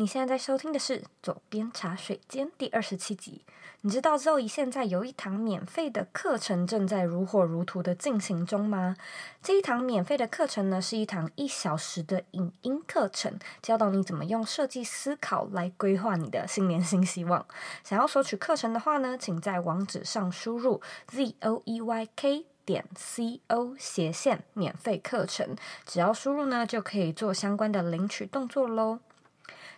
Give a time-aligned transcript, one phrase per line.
[0.00, 3.44] 你现在在收听的是《左边茶水间》第二十七集。
[3.82, 8.96] 你知道 Zoe 现在有一堂免费的课程正在如火如荼的进行中吗？
[9.42, 17.44] 这一堂免费的课程呢，是一堂一小时的影音课程，教导你怎么用设计思考来规划你的新年新希望。
[17.84, 25.54] 想要索取课程的话呢，请在网址上输入 z o e y k 点 c o 斜线免费课程，
[25.84, 29.00] 只要输入呢，就可以做相关的领取动作喽。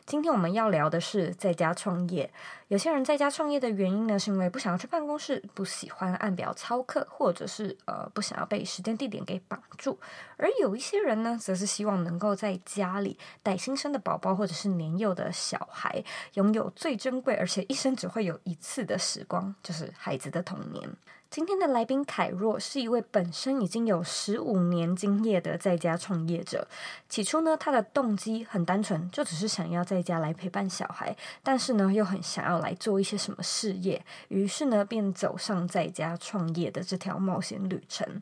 [0.05, 2.31] 今天我们要聊的是在家创业。
[2.69, 9.99] 有些人在家创业的原因呢，是因为不想要去办公室，不喜欢按表操课，或者是呃不想要被时间地点给绑住。
[10.37, 16.03] 而有一些人呢，则是希望能够在家里带新生的宝宝，或者是年幼的小孩，
[16.35, 20.91] 拥有最珍贵而且一生只会有一次的时光，就是孩子的童年。
[21.33, 26.69] 今天的来宾凯若是一位本身已经有十五年经验的在家创业者。
[27.09, 38.21] 起初呢，他的动机很单纯，就只是想要在家来陪伴小孩，但是呢，又很想要来做一些什么事业，于是呢，便走上在家创业的这条冒险旅程。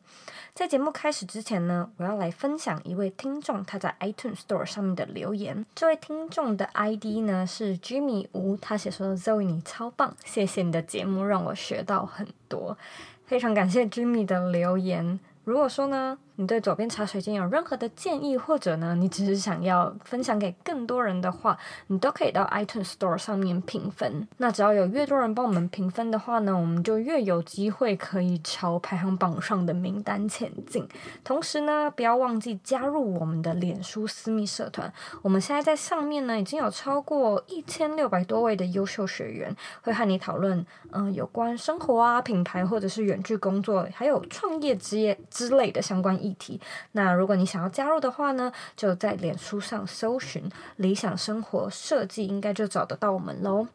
[0.53, 5.65] 在节目开始之前呢，我要来分享一位听众他在 iTunes Store 上面的留言。
[5.75, 12.77] 这位听众的 ID 呢是 Jimmy 吴，他写说：“Zoe 你超棒，谢谢你的节目，让我学到很多。”
[13.25, 15.19] 非常感谢 Jimmy 的留言。
[15.43, 24.27] 如果说呢，你对左边茶水间有任何的建议，或者呢，你只是想要分享给更多人的话，你都可以到 iTunes Store 上面评分。
[24.37, 30.87] 那只要有越多人帮我们评分的话呢，我们就越有机会可以朝排行榜上的名单前进。
[31.23, 34.91] 同时呢，不要忘记加入我们的脸书私密社团。
[35.21, 46.59] 我们现在在上面呢，已经有超过一千六百多位的优秀学员，会和你讨论，嗯、有关生活啊、品牌或者是远距工作，还有创业职业之类的相关议题。
[46.93, 53.67] 那如果你想要加入的话呢，就在脸书上搜寻“理想生活设计”，应该就找得到我们喽。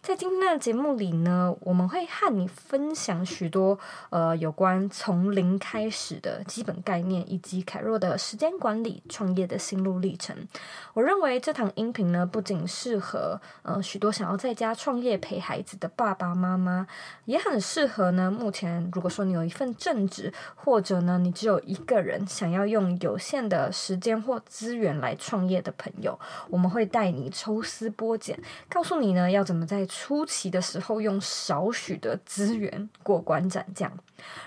[0.00, 10.34] 在今天的节目里呢，我们会和你分享许多呃有关从零开始的基本概念，以及凯若的时间管理创业的心路历程。
[10.94, 16.86] 我认为这堂音频呢，不仅适合呃许多想要在家创业陪孩子的爸爸妈妈，
[17.26, 26.18] 也很适合呢目前如果说你有一份正职，或者呢你只有一个人想要用有限的时间或资源来创业的朋友。
[26.48, 28.40] 我们会带你抽丝剥茧，
[28.70, 33.92] 告诉你呢要怎么在初期的时候，用少许的资源过关斩将。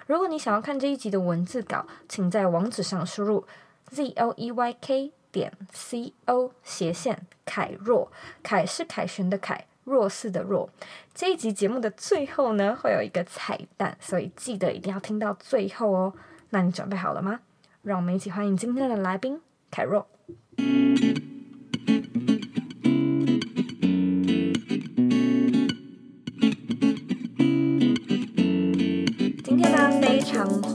[0.07, 3.45] 如果你想要看这一集的文字稿，请在网址上输入
[3.87, 8.07] z o e y k 点 c o 斜线凯若，
[8.41, 10.69] 凯是凯旋的凯，若是的若。
[11.13, 16.13] 这一集节目的最后呢，会有一个彩蛋，所以记得一定要听到最后哦。
[16.51, 17.41] 那你准备好了吗？
[17.81, 20.07] 让我们一起欢迎今天的来宾凯若。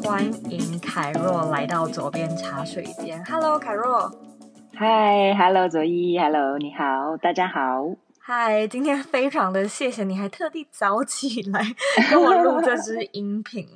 [0.07, 0.23] 欢
[0.53, 3.25] 迎凯若来到左边茶水间。
[3.25, 4.09] Hello，凯若。
[4.79, 7.83] Hi，Hello，左一，Hello，你好，大家好。
[8.25, 11.61] Hi，今天非常的谢谢你，还特地早起来
[12.09, 13.67] 跟我录这支音频。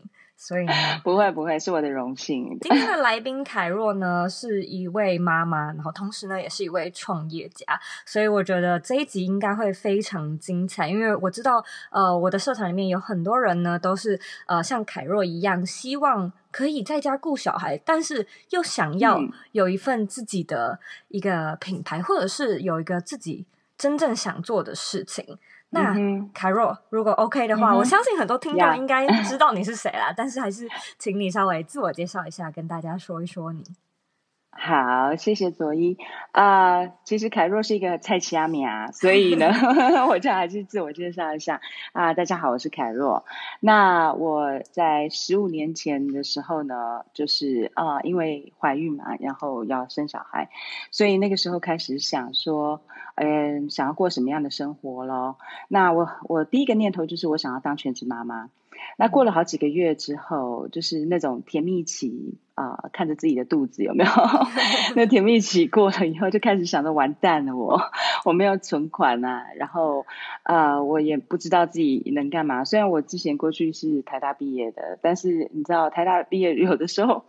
[0.41, 0.73] 所以呢，
[1.05, 2.57] 不会不会，是我的荣幸。
[2.63, 7.79] 今天的来宾凯若呢，是一位妈妈，然后同时呢，也是一位创业家。
[8.07, 19.21] 所以我觉得这一集应该会非常精彩，因为我知道，呃，我的社团里面有很多人呢，都是呃像凯若一样，希望可以在家顾小孩，但是又想要
[19.53, 23.45] 有一份自己的一个品牌，嗯、或者是有一个自己
[23.77, 25.37] 真正想做的事情。
[25.71, 25.95] 那
[26.35, 30.11] 凯若，如果 OK 的话，嗯、我相信很多听众应该知道你是谁啦。
[30.11, 30.15] Yeah.
[30.17, 33.63] 但是还是请你稍微自我介绍一下，跟大家说一说你。
[34.63, 35.97] 好，谢谢佐伊
[36.33, 36.83] 啊。
[36.83, 39.51] Uh, 其实凯若是一个菜奇阿米啊，所以呢，
[40.07, 41.63] 我就还是自我介绍一下
[41.93, 42.11] 啊。
[42.11, 43.25] Uh, 大家好，我是凯若。
[43.61, 50.51] 那我在十五年前的时候呢，就是啊，uh, 因为怀孕嘛，然后要生小孩，
[50.91, 52.83] 所以那个时候开始想说。
[53.17, 55.37] 嗯，想要过什么样的生活咯？
[55.69, 58.49] 那我我第一个念头就是我想要当全职妈妈。
[58.97, 64.11] 那过了好几个月之后，就是那种甜蜜期啊、呃，看着自己的肚子有没有？
[64.95, 67.83] 那甜蜜期过了以后，就开始想着完蛋了我，我
[68.27, 70.05] 我没有存款啊，然后
[70.43, 72.65] 啊、呃，我也不知道自己能干嘛。
[72.65, 77.25] 虽然我之前过去是台大毕业的，但是你知道台大毕业有的时候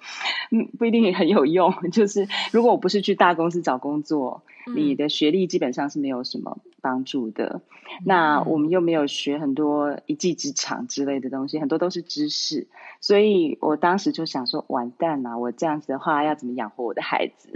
[0.52, 1.74] 嗯不一定很有用。
[1.92, 4.44] 就是如果我不是去大公司找工作，
[4.76, 7.62] 你的学历基本上是没有什么帮助的。
[8.06, 12.68] 那我们又没有学很多一技之长之类的东西，很多都是知识。
[13.02, 17.54] 所以我当时就想说，完蛋了，我这样子的话要怎么养活我的孩子？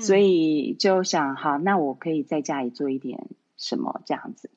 [0.00, 3.26] 所以就想，好，那我可以在家里做一点
[3.56, 4.50] 什么这样子。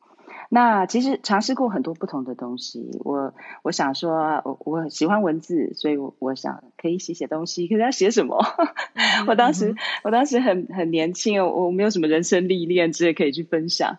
[0.54, 3.34] 那其实尝试过很多不同的东西，我
[3.64, 7.70] 我想说，我我喜欢文字，所以我我想可以写写东西。
[7.70, 8.38] 可是要写什么？
[9.28, 9.74] 我当时
[10.04, 13.98] 我当时很很年轻，我我没有什么人生历练之类可以去分享。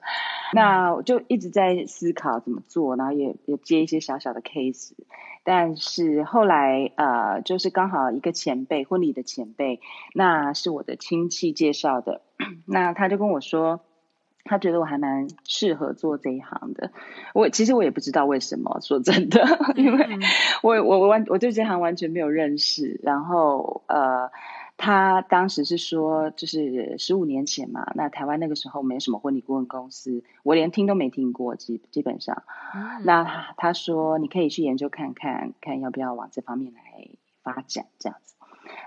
[0.53, 4.93] 那我就一直在思考怎么做，然后也也接一些小小的 case。
[5.45, 9.81] 但是后来呃，就是刚好一个前辈，婚礼的前辈，
[10.15, 12.21] 那是我的亲戚介绍的，
[12.67, 13.81] 那他就跟我说。
[14.45, 16.91] 他觉得我还蛮适合做这一行的，
[17.33, 19.41] 我其实我也不知道为什么，说真的，
[19.77, 20.19] 因为
[20.65, 22.99] 我我完我对这行完全没有认识。
[23.05, 24.33] 然后呃，
[24.77, 32.43] 他当时是说，就是十五年前嘛，那台湾那个时候没有什么婚礼顾问公司，我连听都没听过，基基本上。
[33.05, 36.81] 那他，他说你可以去研究看看，看要不要往这方面来
[37.43, 38.35] 发展这样子。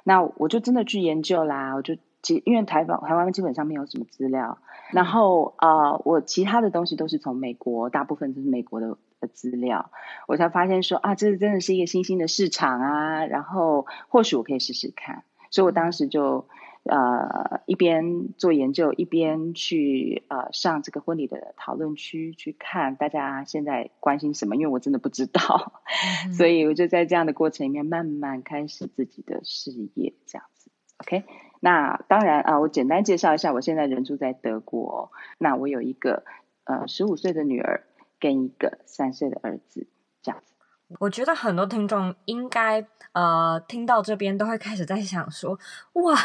[0.04, 2.42] 那我就真的去研究啦，我就其。
[2.46, 4.58] 因为台湾台湾基本上没有什么资料，
[4.92, 9.92] 然后啊、呃，我其他的东西都是从美国，大部分都是美国的的资料，
[10.28, 16.48] 我才发现说啊，这真的是一个新兴的市场啊，然后或许我可以试试看，所以我当时就
[16.84, 25.82] 呃一边做研究，一边去呃上这个婚礼的讨论区去看大家现在关心什么，因为我真的不知道，
[26.28, 31.24] 嗯、 所以我就在这样的过程里面慢慢开始自己的事业，这样子，OK。
[31.62, 35.12] 那当然啊，我简单介绍一下，我现在人住在德国。
[35.40, 36.24] 那我有一个
[36.66, 37.84] 呃十五岁的女儿
[38.20, 39.88] 跟一个三岁的儿子，
[40.22, 40.55] 这样子。
[41.00, 45.58] 我觉得很多听众应该呃听到这边都会开始在想说，
[45.94, 46.16] 哇，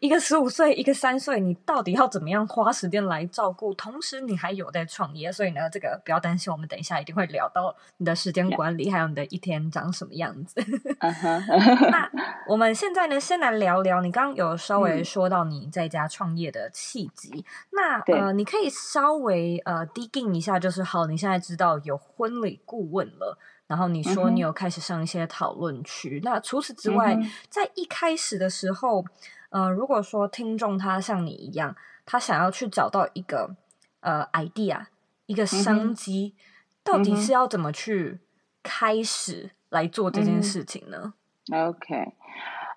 [0.00, 3.72] 一个十五岁，一个三岁，你到底要怎么样花时间来照顾？
[3.72, 10.60] 同时你还有在创业，所以呢，这个不要担心，我们等一下一定会聊到你的时间管理.还有你的一天长什么样子。
[10.60, 11.90] Uh huh.
[11.90, 12.10] 那
[12.46, 17.30] 我们现在呢，先来聊聊你刚刚有稍微说到你在家创业的契机。
[17.32, 23.38] 嗯、那呃，你可以稍微呃 dig in 一下，就是好，你现在知道有婚礼顾问了。
[23.70, 29.04] 然后你说你有开始上一些讨论区，嗯、那除此之外，嗯、在一开始的时候，
[29.50, 33.54] 呃，如果说听众他像你一样，他想要去找到一个
[34.00, 34.86] 呃 idea，
[35.26, 36.40] 一个商机，嗯、
[36.82, 38.18] 到底是要怎么去
[38.64, 41.14] 开始来做这件事情呢？
[41.52, 42.12] 嗯、OK，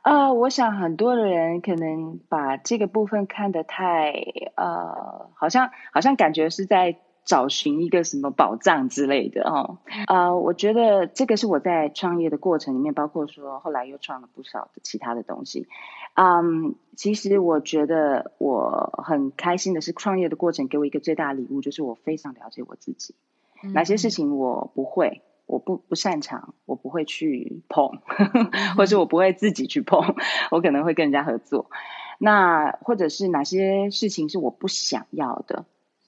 [0.03, 4.13] 呃，我想很多的人可能把这个部分看得太
[4.55, 6.99] 呃，好像好像感觉是在。
[7.25, 9.77] 找寻一个什么宝藏之类的哦，
[10.07, 15.67] 啊、呃，我觉得这个是我在创业的过程里面，包括说后来又创了不少的其他的东西。
[16.15, 23.15] 嗯，其实我觉得我很开心的是，创业的过程给我一个最大的礼物，就是我非常了解我自己，
[23.63, 27.99] 嗯、哪些事情我不会，我不不擅长，我不会去碰，
[28.77, 30.15] 或者我不会自己去碰，
[30.51, 31.71] 我可能会跟人家合作。
[32.19, 35.65] 那或者是哪些事情是我不想要的、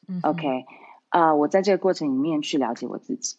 [0.07, 0.65] 嗯、？OK。
[1.09, 3.37] 啊，uh, 我在这个过程里面去了解我自己，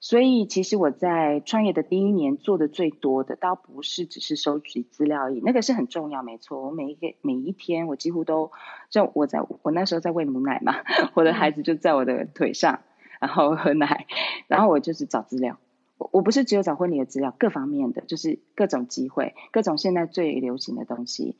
[0.00, 6.60] 所以其实我在创业的第一年做的最多的，倒不是只是收集资料而已，那个是很重要，没错。
[6.60, 8.50] 我每一个每一天，我几乎都，
[8.90, 10.74] 就我在我那时候在喂母奶嘛，
[11.14, 12.80] 我的孩子就在我的腿上，
[13.20, 14.06] 然后喝奶，
[14.48, 15.58] 然后我就是找资料。
[16.04, 21.36] 我我不是只有找婚礼的资料，各方面的，就是各种机会，各种现在最流行的东西。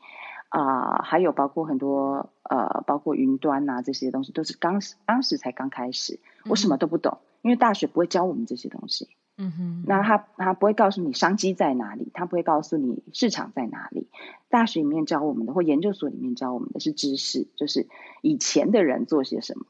[0.49, 9.09] 啊、呃，还有包括很多呃，包括云端呐这些东西，都是刚当时才刚开始，我什么都不懂，嗯、因为大学不会教我们这些东西。
[9.37, 14.07] 嗯哼，那他他不会告诉你商机在哪里，他不会告诉你市场在哪里。
[14.47, 17.87] 大学里面教我们的，或研究所里面教我们的是知识，就是
[18.21, 19.65] 以前的人做些什么。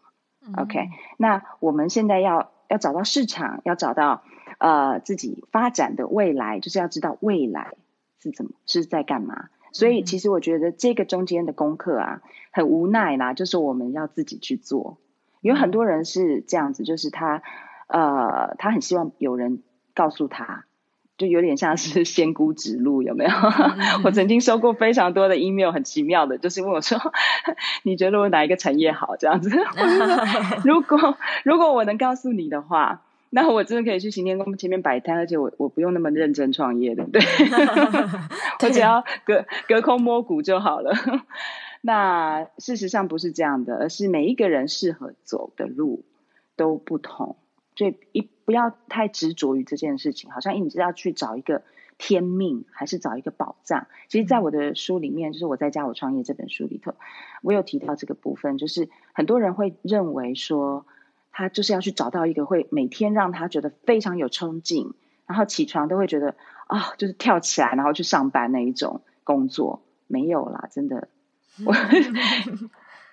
[0.46, 4.24] 嗯、OK，那我们现在要要找到市场，要找到
[4.65, 7.75] 呃自己发展的未来，就是要知道未来
[8.19, 9.50] 是怎么是在干嘛。
[9.72, 14.98] 所以，其实我觉得这个中间的功课啊，很无奈啦，就是我们要自己去做。
[15.41, 17.43] 有很多人是这样子，就是他，
[17.86, 19.62] 呃，他很希望有人
[19.93, 20.65] 告诉他，
[21.17, 23.31] 就有点像是仙姑指路，有没有？
[24.03, 26.98] 我曾经收过非常多的 email，很奇妙的，就是问我说
[27.84, 29.51] ：“你觉得我哪一个产业好？”这样子。
[30.63, 33.03] 如果如果我能告诉你的话。
[33.36, 37.22] 那我真的可以去行天宫前面摆摊，而且我我不用那么认真创业的，对，
[38.63, 40.94] 我只要隔隔空摸骨就好了。
[41.84, 46.06] 那事实上不是这样的，而是每一个人适合走的路
[46.56, 47.36] 都不同，
[47.75, 51.62] 所以一不要太执着于这件事情，好像一直要去找一个
[51.98, 53.88] 天命，还是找一个宝藏？
[54.08, 56.96] 其实，在我的书里面，就是我在家我创业这本书里头，
[57.42, 60.86] 我有提到这个部分，就是很多人会认为说，
[61.38, 64.94] 他就是要去找到一个会每天让他觉得非常有冲劲，
[65.27, 66.34] 然后起床都会觉得
[66.68, 71.10] 啊、哦，就是跳起来然后去上班那一种工作，没有啦，真的，
[71.65, 71.75] 我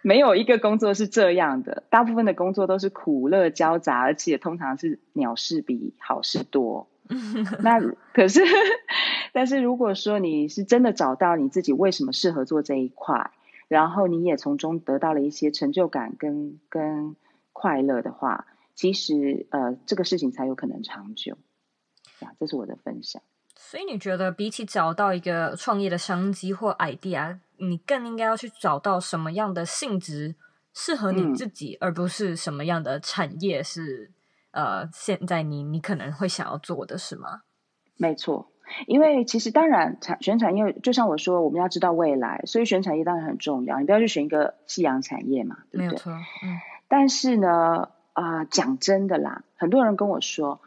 [0.03, 6.87] 没有一个工作是这样的，大部分的工作都是苦乐交杂，而且通常是鸟事比好事多。
[7.59, 7.81] 那
[8.15, 8.41] 可是，
[9.33, 13.33] 但是如果说你是真的找到你自己为什么适合做这一块，
[13.67, 17.17] 然后你也从中得到了一些成就感跟跟
[17.53, 21.37] 快乐的话，其实呃这个事情才有可能长久。
[22.21, 23.23] 啊，这是我的分享。
[23.57, 30.35] 所以你觉得比起找到一个创业的商机或 idea，你更应该要去找到什么样的性质
[30.73, 34.11] 适合你自己，嗯、而不是什么样的产业是。
[34.53, 37.41] 呃，现在你你可能会想要做的是吗？
[37.97, 38.53] 没错，
[38.87, 43.79] 因为其实当然产选产业，就像我说，我们要知道未来，所以选产业当然很重要。
[43.79, 45.87] 你不要去选一个夕阳产业嘛，对不对？
[45.87, 46.13] 没有错。
[46.13, 46.61] 嗯。
[46.93, 50.61] 但是呢，啊、呃，讲真的啦，很多人跟我说：“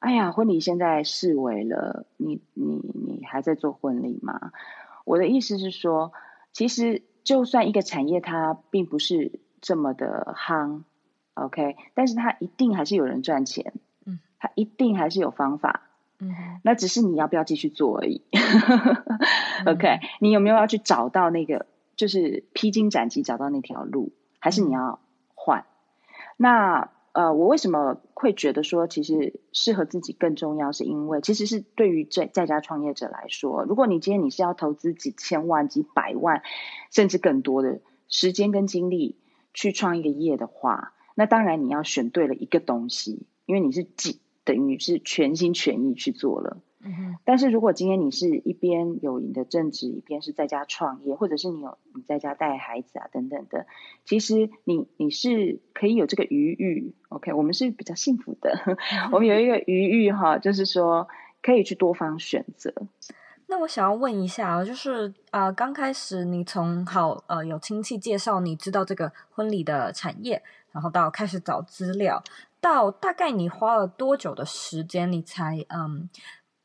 [0.00, 4.52] 哎呀，婚礼现在式微了，你你你还在做婚礼吗？”
[5.06, 6.12] 我的意思是说，
[6.52, 10.82] 其实就算一个产业它并不是这么的夯。
[11.32, 13.72] OK，但是它一定还是有人赚钱，
[14.04, 15.84] 嗯，它一定还是有方法，
[16.18, 18.20] 嗯，那只是你要不要继续做而已。
[19.64, 21.64] OK，嗯，你有没有要去找到那个，
[21.96, 25.00] 就是披荆斩棘找到那条路，还是你要
[25.44, 25.66] 换？
[26.36, 36.42] 那呃，我为什么会觉得说，其实适合自己更重要，是因为其实是对于在在家创业者来说，如果你今天你是要投资几千万、几百万，
[36.90, 39.16] 甚至更多的时间跟精力
[39.52, 40.94] 去创一个业的话。
[41.14, 46.62] 那当然，你要选对了一个东西，因为你是几等于是全心全意去做了。
[46.82, 47.16] 嗯哼。
[47.24, 53.66] 但是如果今天你是一边有你的正职，一边是在家创业，或者是你有你在家带孩子啊等等的，
[54.04, 56.94] 其实你你是可以有这个余裕。
[57.08, 58.76] OK，我们是比较幸福的， 嗯、
[59.12, 61.08] 我们有一个余裕哈，就是说
[61.42, 62.72] 可以去多方选择。
[63.46, 70.42] 那我想要问一下，就是啊、呃，刚开始你从好呃有亲戚介绍你知道这个婚礼的产业。
[70.72, 72.24] 然后到开始找资料，
[72.58, 76.08] 到大概你花了多久的时间，你才嗯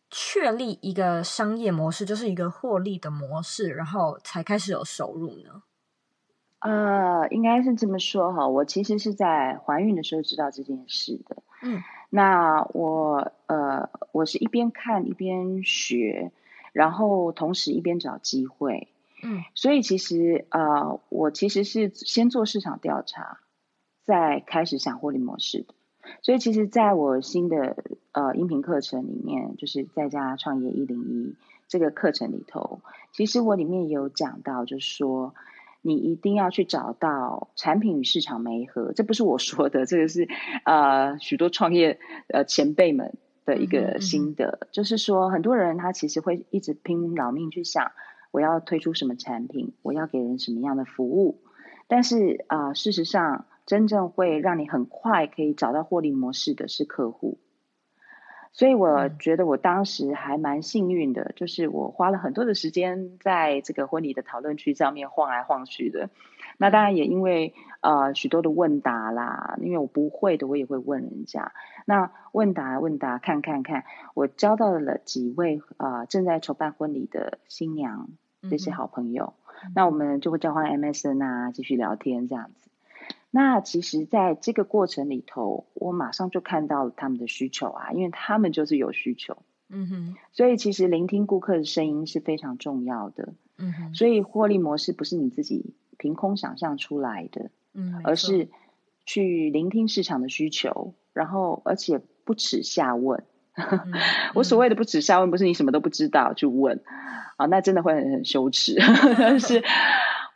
[0.09, 5.63] 确立一个商业模式，就是一个获利的模式，然后才开始有收入呢？
[6.59, 11.43] 呃，应该是这么说哈，我其实是在怀孕的时候知道这件事的。
[11.61, 16.31] 嗯，那我呃，我是一边看一边学，
[16.73, 18.87] 然后同时一边找机会。
[19.23, 23.39] 嗯，所以其实呃，我其实是先做市场调查。
[24.05, 25.73] 再开始想获利模式的，
[26.21, 27.77] 所以其实在我新的
[28.11, 31.35] 呃音频课程里面，就是在家创业一零一
[31.67, 32.79] 这个课程里头，
[33.11, 35.33] 其实我里面有讲到，就是说
[35.81, 40.27] 你一定要去找到产品与市场媒合，这不是我说的，这个是
[40.65, 47.91] 呃许多创业呃前辈们的一个心得，嗯嗯嗯，就是说很多人他其实会一直拼老命去想，
[48.31, 51.39] 我要推出什么产品，我要给人什么样的服务，
[51.87, 53.45] 但是啊、呃、事实上。
[53.67, 57.37] 真正会让你很快可以找到获利模式的是客户，
[58.53, 66.09] 所以我觉得我当时还蛮幸运的，就是我花了很多的时间在这个婚礼的讨论区上面晃来晃去的。
[66.57, 71.51] 那当然也因为呃许多的问答啦，因为我不会的我也会问人家。
[71.85, 73.83] 那问答问答看看看，
[74.15, 78.07] 我交到了几位呃正在筹办婚礼的新娘
[78.49, 79.33] 这些好朋友，
[79.65, 82.71] 嗯、那我们就会交换 MSN 啊，继续聊天这样子。
[83.29, 89.37] 那其实，在这个过程里头，我马上就看到了他们的需求啊，因为他们就是有需求。
[89.69, 90.15] 嗯哼。
[90.31, 93.33] 所以，其实聆听顾客的声音是非常重要的。
[93.57, 93.93] 嗯哼。
[93.93, 98.47] 所以，获利模式不是你自己凭空想象出来的，嗯，而是
[99.05, 103.23] 去聆听市场的需求，然后而且不耻下问。
[103.55, 103.93] 嗯、
[104.35, 106.81] 我所谓的不耻下问，不是你什么都不知道去问
[107.35, 108.77] 啊，那真的会很很羞耻。
[109.19, 109.61] 但是。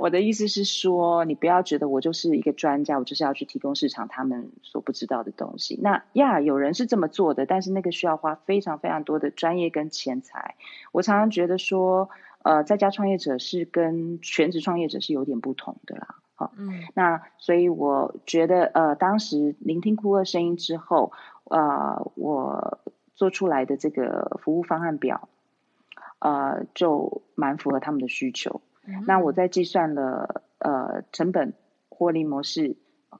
[0.01, 5.77] 我的意思是说，你不要觉得我就是一个专家，我就是要去提供市场他们所不知道的东西。
[5.79, 10.55] 那呀，有人是这么做的，但是那个需要花非常非常多的专业跟钱财。
[10.91, 12.10] 我常常觉得说，
[12.41, 16.15] 呃，在家创业者是跟全职创业者是有点不同的啦。
[16.34, 21.12] 好，嗯，那所以我觉得，呃，当时聆听顾客声音之后，
[21.43, 22.79] 呃，我
[23.13, 25.29] 做出来的这个服务方案表，
[26.17, 28.62] 呃，就蛮符合他们的需求。
[29.05, 31.53] 那我在计算了呃成本、
[31.89, 32.77] 获利模式、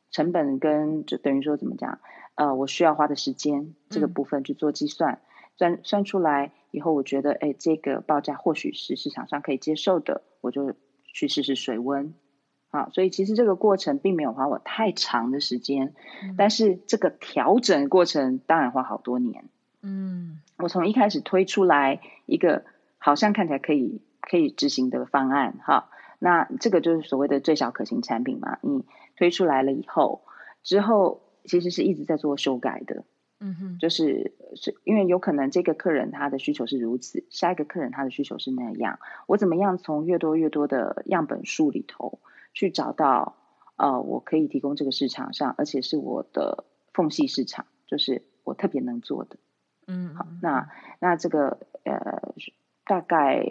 [0.10, 2.00] 成本跟就等于说怎么讲
[2.36, 5.22] 呃我需要花的时间这个部分去做计算，
[5.58, 10.74] 算算出来以后我觉得，哎，这个报价或许是市场上可以接受的，我就
[11.06, 12.14] 去试试水温。
[12.72, 19.44] 啊，所以其实这个过程并没有花我太长的时间，嗯、但是这个调整过程当然花好多年。
[19.82, 22.64] 嗯，我从一开始推出来一个
[22.98, 28.60] 好像看起来可以可以执行的方案，哈，那这个就是所谓的最小可行产品嘛。
[28.62, 28.86] 你
[29.16, 30.22] 推出来了以后，
[30.64, 33.04] 之后其实是一直在做修改的。
[33.44, 42.20] 嗯哼，就是是因为有可能这个客人他的需求是如此，下一个客人他的需求是那样，我怎么样从越多越多的样本数里头
[42.54, 43.36] 去找到
[43.78, 49.38] 呃，我可以提供这个市场上，而且是我的缝隙市场，就是我特别能做的。
[49.88, 52.36] 嗯，好，那那这个呃，
[52.92, 53.42] 大概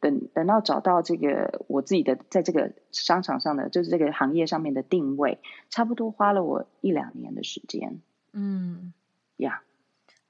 [0.00, 5.38] 等等到找到这个我自己的在这个商场上的，就是这个行业上面的定位，
[5.68, 8.00] 差不多花了我一两年的时间。
[8.32, 8.94] 嗯。
[9.36, 9.60] 呀.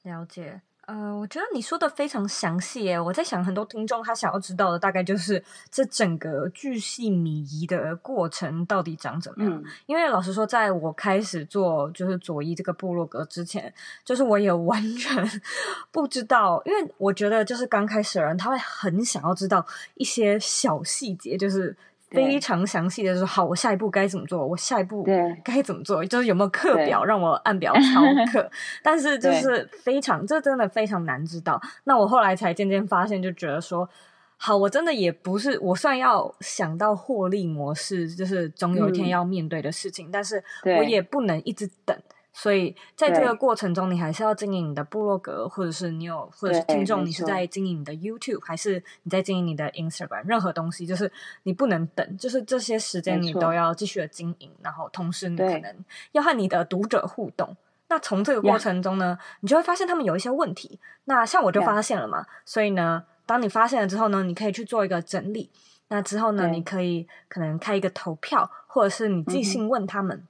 [0.02, 0.62] 了解。
[0.86, 2.98] 呃，我觉得你说的非常详细耶。
[2.98, 9.52] 我在想，很多听众他想要知道的，大概就是这整个巨细靡遗的过程到底长怎么样。
[9.52, 13.74] 嗯、因为老实说，在我开始做就是佐伊这个部落格之前，
[14.04, 15.28] 就是我也完全
[15.90, 16.62] 不知道。
[16.64, 21.76] 因为我觉得，就是刚开始的人，他会很想要知道一些小细节，就是。
[22.10, 24.46] 非常详细的说，好，我下一步该怎么做？
[24.46, 25.04] 我下一步
[25.44, 26.04] 该怎么做？
[26.04, 28.48] 就是有没有课表让我按表操课？
[28.82, 31.60] 但是就是非常，这真的非常难知道。
[31.84, 33.88] 那我后来才渐渐发现，就觉得说，
[34.36, 41.96] 好，我真的也不是我算要想到获利模式，就是总有一天要面对的事情，嗯、但是我也不能一直等。
[42.38, 48.74] 所以在这个过程中，你还是要经营你的部落格，或者是你有，或者是听众，你是在经营你的 YouTube，还是
[49.04, 50.22] 你在经营你的 Instagram？
[50.26, 51.10] 任何东西，就是
[51.44, 55.74] 你不能等，就是这些时间你都要继续的经营，然后同时你可能
[56.12, 57.56] 要和你的读者互动。
[57.88, 60.78] 那从这个过程中呢，你就会发现他们有一些问题。
[61.06, 65.48] 那像我就发现了嘛，所以呢，当你发现了之后呢，你可以去做一个整理。
[65.88, 70.22] 那之后呢，你可以可能开一个投票，或者是你寄信问他们。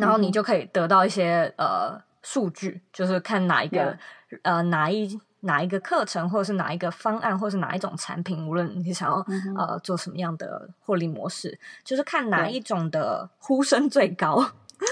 [0.00, 3.96] 然后你就可以得到一些呃数据，就是看哪一个.
[4.42, 9.58] 呃哪一哪一个课程，或者是哪一个方案，或者是哪一种产品，无论你想要、mm hmm.
[9.58, 14.44] 呃做什么样的获利模式，就是看哪一种的呼声最高。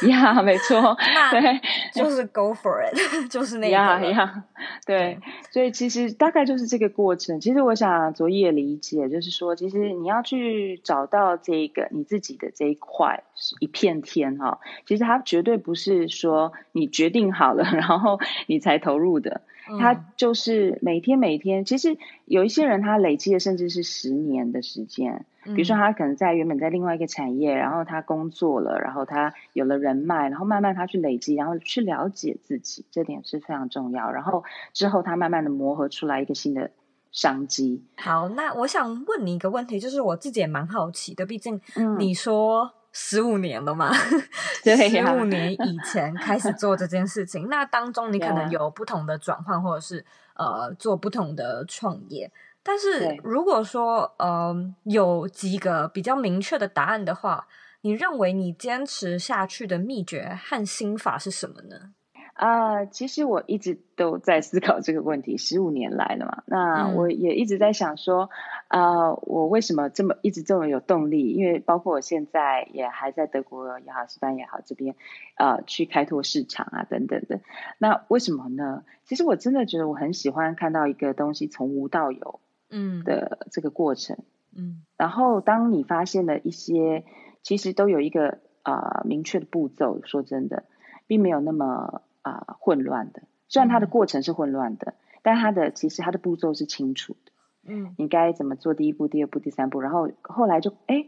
[0.08, 0.96] 呀， yeah, 没错，
[1.30, 1.60] 对，
[1.94, 2.96] 就是 go for it，
[3.30, 4.42] 就是那样一样，
[4.84, 5.18] 对，
[5.50, 7.40] 所以其实大概就是这个过程。
[7.40, 13.22] 其实我想卓一也理解，就是说，其实你要去找到这个你自己的这一块
[13.60, 19.42] 一片天哈，其实它绝对不是说你决定好了， 然后你才投入的。
[19.78, 25.24] 他就是每天每天，其实有一些人他累积的甚至是十年的时间。
[25.44, 34.10] 比如说他可能在原本在另外一个产业，然后他工作了，然后他有了人脉，然后慢慢他去累积，然后去了解自己，这点是非常重要。
[34.10, 36.72] 然后之后他慢慢的磨合出来一个新的
[37.12, 37.84] 商机。
[37.96, 41.60] 好，那我想问你一个问题，就是我自己也蛮好奇的，毕竟
[41.98, 42.72] 你说。
[42.98, 43.92] 十五年了嘛？
[44.88, 50.02] 十五年以前开始做这件事情，那当中你可能有不同的转换，或者是
[50.34, 52.32] 呃做不同的创业。
[52.62, 57.46] 但是如果说呃有几个比较明确的答案的话，
[57.82, 61.92] 你认为你坚持下去的秘诀和心法是什么呢？
[62.36, 68.28] 啊，uh, 其实我一直都在思考这个问题，十五年来了嘛，那我也一直在想说，
[68.68, 71.32] 啊、嗯，uh, 我为什么这么一直这么有动力？
[71.32, 74.94] 因为包括我现在也还在德国也好，西班牙也好这边，
[75.36, 77.40] 呃，去开拓市场啊等等的。
[77.78, 78.84] 那为什么呢？
[79.06, 84.18] 其实我真的觉得我很喜欢看到一个东西从无到有，嗯的这个过程，
[84.54, 87.02] 嗯，然后当你发现了一些，
[87.42, 90.64] 其实都有一个啊、呃、明确的步骤，说真的，
[91.06, 92.02] 并没有那么。
[92.26, 93.22] 啊、呃，混乱的。
[93.48, 97.30] 虽然它的过程是混乱的，嗯、但它的其实它的步骤是清楚的。
[97.68, 98.74] 嗯，你该怎么做？
[98.74, 101.06] 第一步、第二步、第三步，然后后来就哎，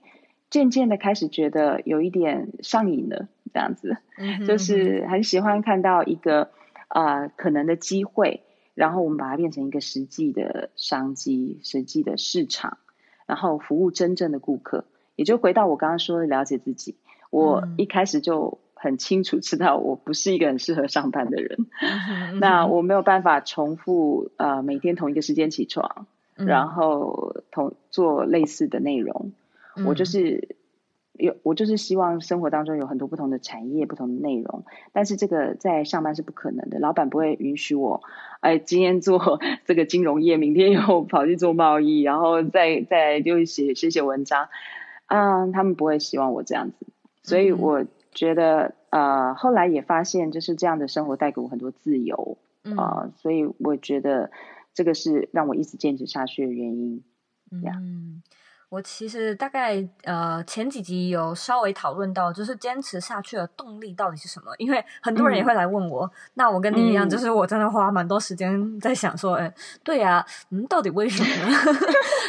[0.49, 6.51] 渐渐的开始觉得有一点上瘾了，这样子，嗯、就是很喜欢看到一个
[6.87, 12.79] 啊、呃、可能的机会，然后我们把它变成一个实际的商机、实际的市场，
[13.27, 14.85] 然后服务真正的顾客。
[15.17, 16.95] 也就回到我刚刚说的，了解自己。
[17.31, 18.61] 我一开始就。
[18.81, 21.67] 很清楚知道我不是一个很适合上班的人，
[22.39, 29.33] 那我没有办法重复呃每天同一个时间起床，然后同做类似的内容。
[29.85, 30.57] 我就是
[31.13, 38.03] 有我就是希望生活当中有很多不同的产业、不同的内容，但是这个在上班是不可能的，老板不会允许我
[38.39, 44.49] 哎今天做这个金融业，明天又跑去做贸易，然后再再又写写写文章，
[45.09, 46.87] 嗯，他们不会希望我这样子，
[47.25, 47.85] 所以我。
[48.19, 52.37] 觉得呃，后来也发现，就是这样的生活带给我很多自由，
[52.77, 54.33] 啊、所以我觉得
[54.75, 57.05] 这个是让我一直坚持下去的原因。
[57.53, 58.21] 嗯。
[58.71, 64.53] 我其实大概呃前几集有稍微讨论到，就是坚持下去的动力到底是什么？
[64.59, 71.57] 因为很多人也会来问我，嗯、那我跟你一样，就是我真的花蛮多时间在想说，哎、嗯，对呀、啊，嗯，到底为什么呢？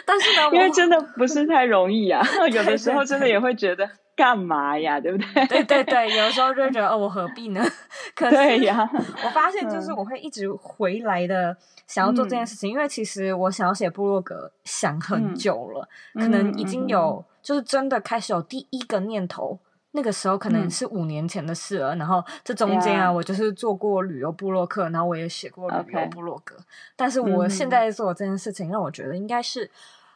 [0.05, 3.89] 但是呢，因为真的不是太容易啊，有的时候真的也会觉得。
[4.19, 4.99] 干嘛呀？
[5.01, 5.47] 对不对？
[5.47, 7.63] 对对对，有时候就觉得 哦，我何必呢？
[8.13, 8.77] 可是对呀，
[9.23, 11.55] 我发现就是我会一直回来的，
[11.87, 21.95] 想要做这件事情，嗯、因为其实我想要写部落格想很久了，嗯、可能已经有就是真的开始有第一个念头，嗯、那个时候可能是五年前的事了。
[21.95, 26.57] 嗯、然后这中间啊，我就是做过旅游部落客，然后我也写过旅游部落格.
[26.97, 29.71] 但是我现在做这件事情，让我觉得应该是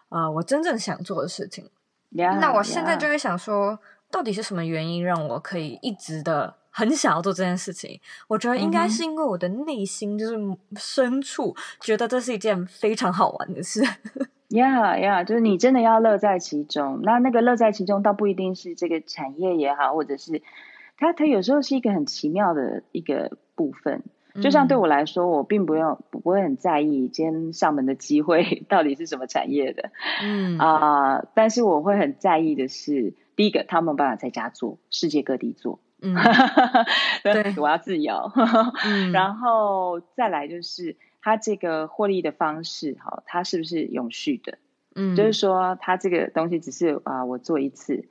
[0.09, 1.69] 啊、呃，我真正想做的事情。
[2.11, 3.79] Yeah, 那我现在就会想说。
[4.13, 7.99] 到底是什么原因让我可以一直的很想要做这件事情？
[8.27, 10.37] 我觉得应该是因为我的内心就是
[10.75, 13.81] 深处觉得这是一件非常好玩的事。
[14.49, 16.99] 呀呀，就是你真的要乐在其中。
[17.01, 20.43] 那那个乐在其中，倒不一定是这个产业也好，或者是
[20.95, 24.03] 它它有时候是一个很奇妙的一个部分。
[24.41, 29.91] 就像对我来说，我并不用不会很在意今天上门的机会 到底是什么产业的。
[30.21, 33.13] 嗯啊、呃，但是我会很在意的是。
[33.35, 36.15] 第一个，他们办法在家做，世界各地做，嗯，
[37.23, 38.31] 对，我要自由，
[38.85, 44.57] 嗯、 然后再来就是他这个获利的方式，哈，它是不是永续的？
[44.95, 48.07] 嗯，就是说，他这个东西只是啊、呃，我做一次，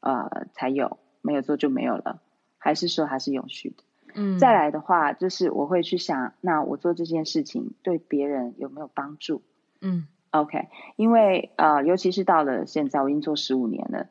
[0.00, 2.20] 呃，才有，没有做就没有了，
[2.58, 3.82] 还是说还是永续的？
[4.14, 9.42] 嗯，再来的话，就是我会去想，那我做这件事情对别人有没有帮助？
[9.80, 14.06] 嗯，OK，因为呃，尤其是到了现在，我已经做十五年了。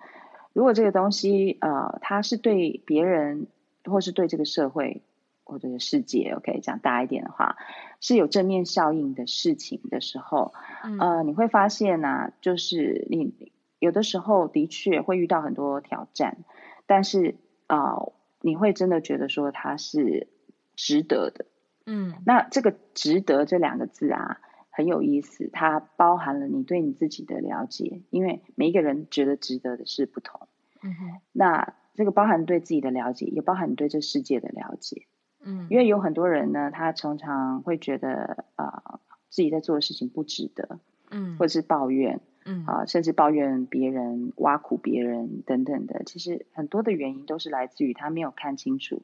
[0.54, 3.48] 如果这个东西，呃，它是对别人，
[3.86, 5.02] 或是对这个社会
[5.44, 7.56] 或者是世界，OK，讲大一点的话，
[8.00, 13.34] 是有正面效应的事情的时候，嗯、呃，你会发现呢、啊，就是你
[13.80, 16.38] 有的时候的确会遇到很多挑战，
[16.86, 17.36] 但是
[17.68, 20.28] 啊、呃，你会真的觉得说它是
[20.76, 21.46] 值得的，
[21.86, 24.42] 嗯，那这个“值得”这两个字啊。
[24.72, 30.48] 很有意思，它包含了你对你自己的了解，因为每一个人觉得值得的是不同。
[30.82, 35.06] 嗯哼，那这个包含对自己的了解，也包含你对这世界的了解。
[35.44, 40.80] 嗯，因为有很多人呢，他常常会觉得啊、呃，自己在做的事情不值得，
[41.10, 46.04] 嗯，或者是抱怨，嗯啊、呃，甚至抱怨别人、挖苦别人等等的。
[46.06, 49.02] 其实很多的原因都是来自于他没有看清楚，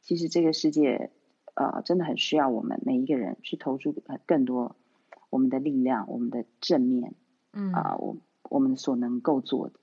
[0.00, 1.10] 其实这个世界
[1.54, 3.94] 呃真的很需要我们每一个人去投注
[4.26, 4.76] 更多。
[5.30, 7.14] 我们的力量，我们的正面，
[7.52, 8.16] 嗯啊、呃，我
[8.50, 9.74] 我们所能够做的，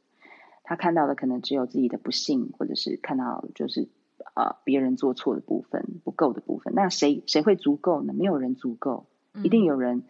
[0.64, 3.90] 他看到的可能只有自己的不幸，或者是看到就是
[4.34, 6.74] 啊、呃、别人做错的部分，不够的部分。
[6.76, 8.14] 那谁谁会足够呢？
[8.14, 9.06] 没有人足够，
[9.44, 10.04] 一定有人。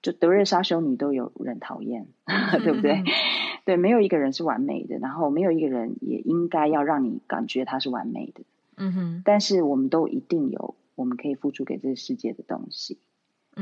[0.00, 2.06] 就德瑞莎修女都有人讨厌，
[2.62, 3.02] 对不对？
[3.66, 8.44] 对，没有一个人是完美的，然后没有一个人也应该要让你感觉他是完美的。
[8.76, 9.22] 嗯哼。
[9.24, 12.98] 但是我们都一定有我们可以付出给这个世界的东西。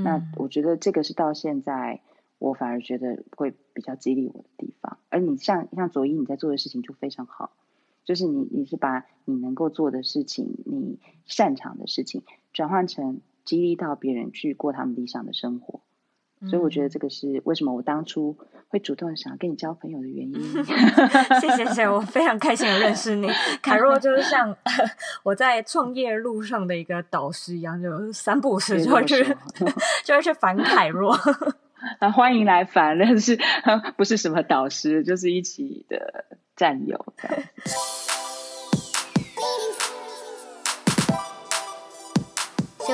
[0.02, 2.00] 那我觉得这个是到现在，
[2.38, 4.98] 我反而觉得会比较激励我的地方。
[5.08, 7.52] 而你像像佐伊你在做的事情就非常好，
[8.04, 15.80] 就是你你是把你能够做的事情，你擅长的事情，转换成激励到别人去过他们理想的生活。
[16.50, 18.36] 所以我觉得这个是为什么我当初
[18.68, 20.42] 会主动想要跟你交朋友的原因。
[21.40, 23.30] 谢谢谢谢，我非常开心的认识你。
[23.62, 24.56] 凯若就是像
[25.22, 29.24] 我在创业路上的一个导师一样，就三不五时就会去
[30.04, 31.16] 就会去烦凯若。
[32.00, 33.38] 啊，欢迎来烦，但是
[33.96, 36.24] 不是什么导师，就是一起的
[36.56, 37.36] 战友这样。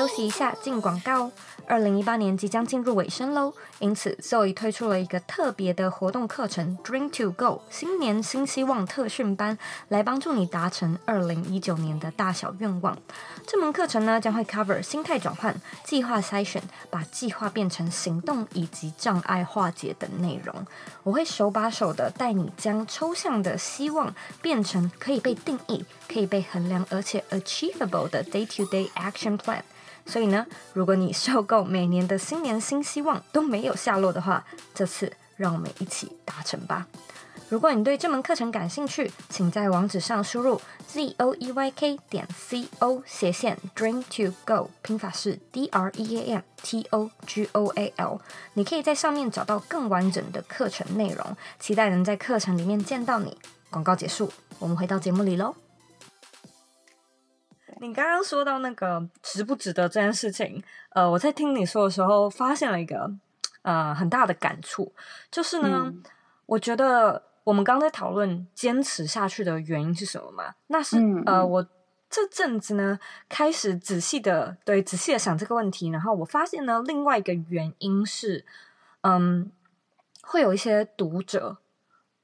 [0.03, 1.31] 休息一下，进广告。
[1.65, 12.97] 二零一八年即将进入尾声喽，因此 Zoe 推出了一个特别的活动课程 Dream to Go 新年新希望特训班，来帮助你达成二零一九年的大小愿望。
[13.47, 20.67] 这门课程呢，将会 cover 心态转换、计划筛选、把计划变成行动以及障碍化解等内容。
[21.03, 29.61] 我会手把手的带你将抽象的希望变成可以被定义、可以被衡量而且 achievable 的 day to day action plan。
[30.05, 36.87] 所以呢，如果你受够每年的新年新希望都没有下落的话，这次让我们一起达成吧。
[37.49, 46.17] 如果你对这门课程感兴趣，请在网址上输入 z o e y k 点 c o 斜线 dream to go，拼法是 d r e
[46.17, 48.19] a m t o g o a l。
[48.55, 53.37] 你可以在上面找到更完整的课程内容，期待能在课程里面见到你。
[53.69, 55.62] 广告结束，我们回到节目里喽。
[57.83, 63.11] 你刚刚说到那个值不值得这件事情，呃，我在听你说的时候，发现了一个
[63.61, 64.93] 呃很大的感触，
[65.29, 66.01] 就是呢，嗯、
[66.45, 70.55] 我觉得我们刚在讨论坚持下去的原因是什么嘛？
[70.67, 71.67] 那是、嗯、呃，我
[72.09, 78.45] 这阵子呢开始仔细的对仔细的想这个问题，然后我发现呢，另外一个原因是，
[79.01, 79.51] 嗯，
[80.21, 81.57] 会有一些读者。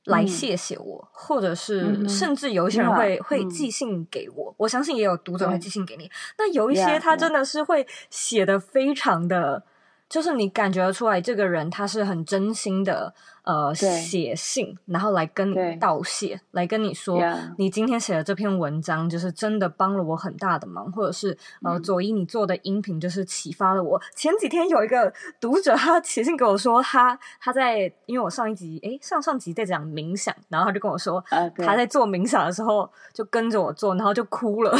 [0.06, 6.10] 来谢谢我，嗯、或者是甚至有一些人会、嗯、会寄信给我，我相信也有读者会寄信给你。
[6.38, 9.64] 那有一些他真的是会写的非常的。
[10.10, 17.22] 就是你感觉得出来，这个人他是很真心的，呃，写信，然后来跟你道谢，来跟你说.
[17.60, 24.02] 你今天写的这篇文章就是真的帮了我很大的忙，或者是呃，佐伊你做的音频就是启发了我。
[24.16, 31.24] 前几天有一个读者他写信给我说，他他在因为我上一集诶上上集在讲冥想，然后他就跟我说.
[31.64, 34.76] 他在做冥想的时候就跟着我做，然后就哭了。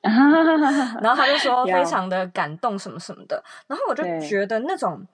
[1.02, 5.04] 然后他就说 非常的感动什么什么的，然后我就觉得那种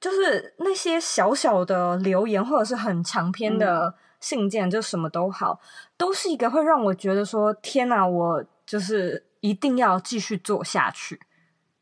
[0.00, 5.60] 就是那些小小的留言或者是很长篇的信件，就什么都好，
[5.96, 11.20] 都是一个会让我觉得说天哪，我就是一定要继续做下去，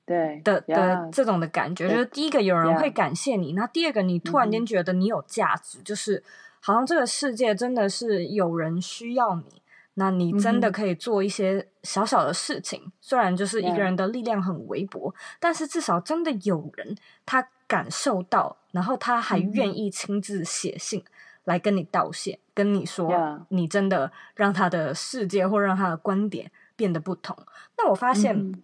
[0.06, 1.88] 对的的这种的感觉。
[1.88, 6.24] 就是第一个有人会感谢你，那第二个你突然间觉得你有价值，就是
[6.60, 9.62] 好像这个世界真的是有人需要你。
[9.98, 21.02] 那你真的可以做一些小小的事情，嗯、虽然就是一个人的力量很微薄，嗯、但是至少真的有人他感受到，然后他还愿意亲自写信
[21.44, 27.36] 来跟你道谢，嗯、跟你说你真的让他的世界或让他的观点变得不同。
[27.76, 28.62] 那我发现。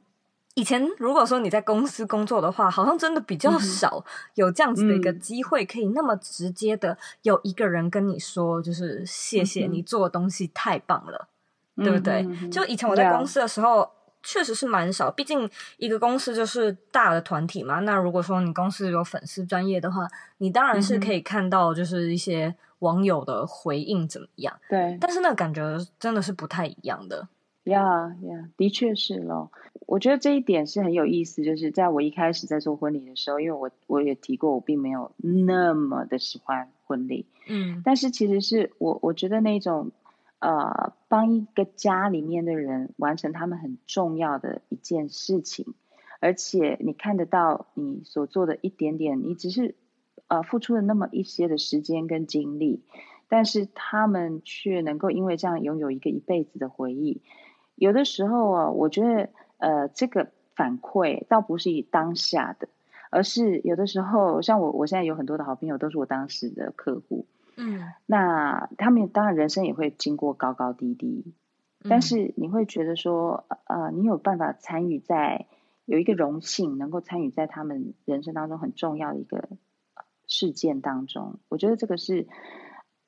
[0.52, 11.28] 嗯以前如果说你在公司工作的话，好像真的比较少有这样子的一个机会，可以那么直接的有一个人跟你说，就是谢谢你做的东西太棒了，
[11.76, 12.22] 嗯、对不对？
[12.28, 13.90] 嗯、就以前我在公司的时候，
[14.22, 17.80] 确实是蛮少，毕竟一个公司就是大的团体嘛。
[17.80, 24.54] 那如果说你公司有粉丝专业的话，你当然是可以看到就是一些网友的回应怎么样。
[24.68, 25.62] 对，但是那个感觉
[25.98, 27.26] 真的是不太一样的。
[27.64, 29.51] 呀呀，的确是咯。
[29.87, 39.92] 我觉得这一点是很有意思，就是在我一开始在做婚礼的时候，因为我我也提过，我并没有那么的喜欢婚礼，嗯，但是其实是我我觉得那种
[40.40, 45.75] 呃，帮一个家里面的人完成他们很重要的一件事情，
[46.20, 49.77] 而且你看得到你所做的一点点，你只是
[50.27, 52.83] 呃付出了那么一些的时间跟精力，
[53.29, 57.22] 但是他们却能够因为这样拥有一个一辈子的回忆。
[57.83, 62.68] 有的时候啊，我觉得呃，这个反馈倒不是以当下的，
[63.11, 71.35] 而是有的时候，像我，我现在有很多的好朋友都是我当时的客户，嗯，那他们当然人生也会经过高高低低，
[71.88, 75.47] 但是你会觉得说，呃，你有办法参与在
[75.85, 79.49] 有一个荣幸，能够参与在他们人生当中很重要的一个
[80.29, 82.29] 事件当中，我觉得这个是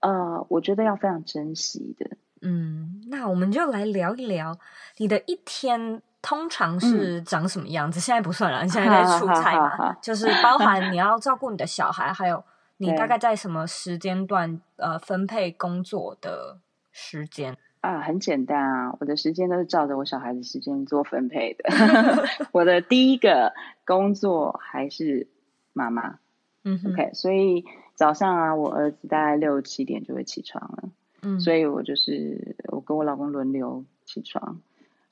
[0.01, 2.17] 呃，我觉得要非常珍惜的。
[2.43, 4.59] 嗯，那我们就来聊一聊
[4.99, 7.99] 你的一天通常是长什么样子？
[7.99, 12.43] 嗯、现在不算了，你现在在出差嘛，就是包含 你要照顾你的小孩，还有
[12.79, 16.59] 你大概在什么时间段呃分配工作的
[16.93, 18.01] 时间啊？
[18.01, 21.65] 很简单啊，我的时间都是照着我小孩的时间做分配的。
[22.53, 23.53] 我的第一个
[23.87, 25.29] 工作还是
[25.73, 26.19] 妈妈，
[26.65, 30.89] 嗯，OK，所以早上啊，我儿子大概六七点就会起床了。
[31.25, 34.61] 嗯，所以我就是我跟我老公轮流起床，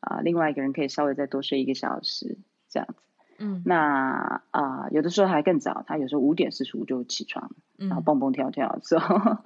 [0.01, 2.37] 啊，另外一个人可以稍微再多睡一个小时
[2.68, 2.94] 这样子。
[3.38, 8.79] 嗯，那啊，有的时候还更早，他有时候五点四十五就起床，然后蹦蹦跳跳。
[8.83, 9.38] 之后、嗯，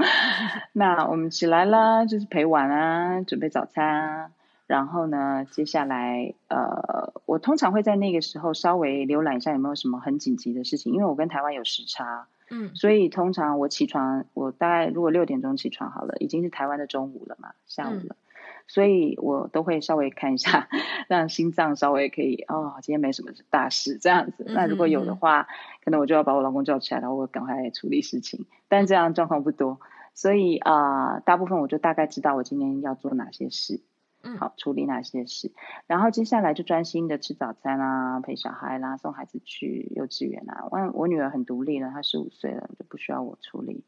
[0.72, 4.30] 那我们起来了，就是陪玩啊，准备早餐啊，
[4.66, 12.26] 然后呢，接下来呃，我通常会在那个时候稍微浏览一下有没有什么很紧急的事情，因为我跟台湾有时差。
[12.50, 18.16] 嗯，所以通常我起床，我大概如果六点钟起床好了，已经是台湾的中午了嘛，下午了，嗯、
[18.66, 20.68] 所以我都会稍微看一下，
[21.08, 24.44] 让心脏稍微可以哦，今天没什么大事这样子。
[24.46, 25.46] 嗯、那如果有的话，嗯、
[25.84, 28.46] 可能我就要把我老公叫起来，然后我赶快处理事情。
[28.68, 29.80] 但这样状况不多，
[30.14, 33.80] 所以啊、呃，大部分我就大概知道我今天要做哪些事。
[34.38, 35.52] 好，处理哪些事，
[35.86, 40.64] 然后接下来就专心的吃早餐啊，陪小孩啦，送孩子去幼稚园啊。
[40.70, 43.84] 我我女儿很独立了，她十五岁了，就不需要我处理。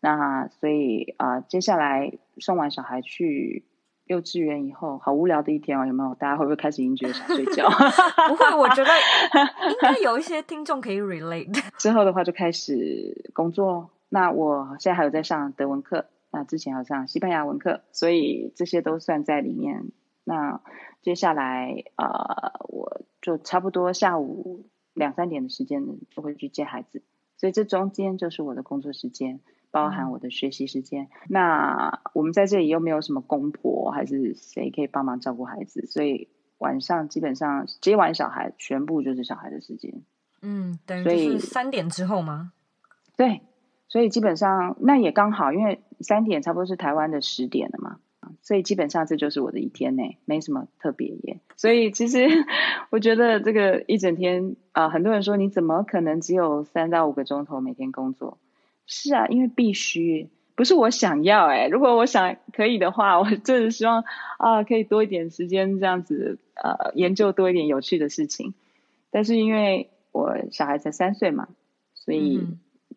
[0.00, 3.64] 那所以啊、呃，接下来送完小孩去
[4.04, 6.14] 幼稚园以后，好无聊的一天哦，有没有？
[6.14, 7.68] 大家会不会开始已经觉得想睡觉？
[8.28, 8.90] 不会，我觉得
[9.68, 11.62] 应该有一些听众可以 relate。
[11.78, 13.90] 之后的话就开始工作。
[14.10, 16.06] 那我现在还有在上德文课。
[16.30, 19.90] 那之前好像西班牙文课，所以这些都算在里面。
[20.24, 20.60] 那
[21.00, 27.02] 接下来呃，我就差不多下午两三点的时间就会去接孩子，
[27.38, 31.04] 所以这中间就是我的工作时间，包含我的学习时间。
[31.04, 40.02] 嗯、那我们在这里又没有什么公婆，还是谁可以帮忙照顾孩子，所以晚上基本上接完小孩，全部就是小孩的时间。
[40.42, 42.52] 嗯，等于就是三点之后吗？
[43.16, 43.40] 对，
[43.88, 47.98] 所以基本上那也刚好，因为三点差不多是台湾的十点了嘛。
[48.42, 51.40] 所以基本上这就是我的一天内，没什么特别耶。
[51.56, 52.26] 所以其实
[52.90, 58.36] 我觉得这个一整天啊、很多人说你怎么可能只有三到五个钟头每天工作？
[58.86, 61.68] 是啊，因为必须，不是我想要哎。
[61.68, 64.04] 如果我想可以的话，我真的希望
[64.36, 68.52] 啊、可以多一点时间这样子呃研究多一点有趣的事情。
[69.10, 71.48] 但是因为我小孩才三岁嘛，
[71.94, 72.46] 所以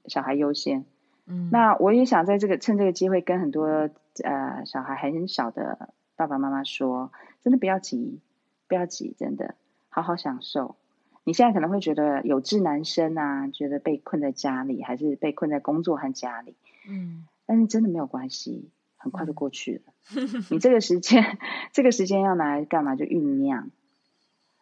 [0.05, 0.85] 小孩优先。
[1.25, 3.89] 嗯，那我也想在这个趁这个机会跟很多。
[4.25, 8.19] 呃，小孩还很小的爸爸妈妈说：“真的不要急，
[8.67, 9.55] 不要急，真的
[9.87, 10.75] 好好享受。
[11.23, 16.55] 你现在可能会觉得有志难伸啊，觉得被困在家里，还是被困在工作和家里。
[16.89, 19.93] 嗯，但是真的没有关系，很快就过去了。
[20.13, 21.37] 嗯、你这个时间，
[21.71, 22.97] 这个时间要拿来干嘛？
[22.97, 23.69] 就酝酿。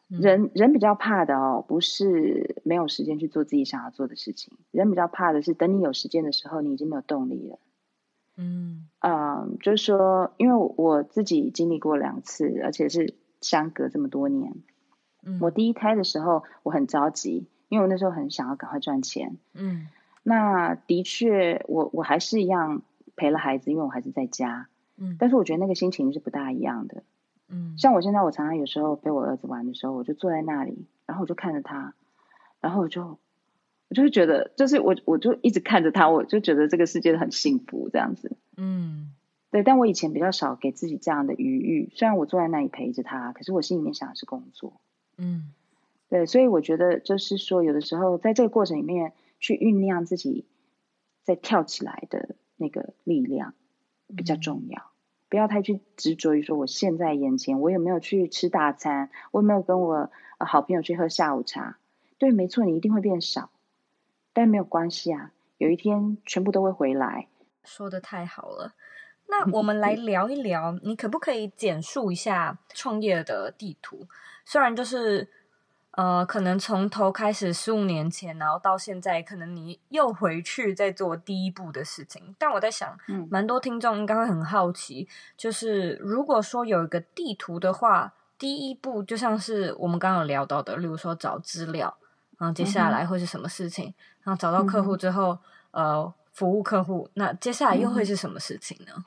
[0.10, 7.60] 人人比较怕的哦，不是没有时间去做自己想要做的事情，人比较怕的是等你有时间的时候，你已经没有动力了。”
[8.41, 14.56] 嗯嗯，就是说，因为我自己经历过两次，而且是相隔这么多年。
[15.24, 19.38] 嗯，我第一胎的时候我很着急，因为我那时候很想要赶快赚钱。
[19.54, 19.88] 嗯，
[20.24, 22.82] 那的确，我我还是一样
[23.17, 24.69] 陪了孩子，因为我还是在家。
[24.98, 27.04] 嗯，但是我觉得那个心情是不大一样的。
[27.49, 31.93] 嗯，像我现在，我常常有时候陪我儿子玩的时候，我就坐在那里，然后我就看着他，
[32.62, 33.19] 然后我就。
[33.91, 38.38] 我就会觉得，就是我，我就一直看着他，我就觉得这个世界很幸福，这样子。
[38.55, 39.15] 嗯，
[39.49, 39.63] 对。
[39.63, 44.79] 但我以前比较少给自己这样的余裕，虽然我坐在那里陪着他，可是我心里面想的是工作。
[45.17, 45.51] 嗯，
[46.07, 46.27] 对。
[46.27, 50.45] 所以我觉得，就是说，有的时候在这个过程里面去酝酿自己
[51.23, 53.55] 再跳起来的那个力量
[54.15, 54.88] 比较重要，嗯、
[55.29, 61.77] 不要太去执着于说我现在眼前我有没有去吃大餐，我有没有跟我好朋友去喝下午茶。
[62.17, 63.51] 对，没错，你一定会变少。
[64.33, 67.27] 但没有关系啊，有一天全部都会回来。
[67.63, 68.73] 说的太好了，
[69.27, 74.07] 那我们来聊一聊，你可不可以简述一下创业的地图？
[74.45, 75.29] 虽然就是
[75.91, 82.36] 呃，可能从头开始十五年前，然后到现在，可能你又回去再做第一步的事情。
[82.38, 91.97] 但我在想，嗯，蛮多听众应该会很好奇，就是如果说有一个地图的话，第一步就像是我们刚刚有聊到的，例如说找资料。
[92.38, 93.89] 然后接下来会是什么事情？
[93.89, 95.38] 嗯、然后找到客户之后，
[95.71, 99.04] 嗯、呃，服务客户，那接下来又会是什么事情呢？